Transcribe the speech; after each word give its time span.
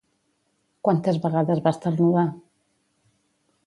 Quantes 0.87 1.21
vegades 1.27 1.63
va 1.69 1.77
esternudar? 1.77 2.27